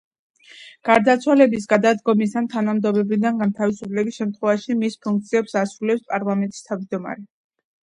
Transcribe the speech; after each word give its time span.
გარდაცვალების, 0.87 1.67
გადადგომის 1.73 2.33
ან 2.41 2.47
თანამდებობიდან 2.53 3.37
გათავისუფლების 3.43 4.19
შემთხვევაში 4.23 4.79
მის 4.81 4.99
ფუნქციებს 5.07 5.57
ასრულებს 5.65 6.11
პარლამენტის 6.11 6.69
თავმჯდომარე. 6.73 7.31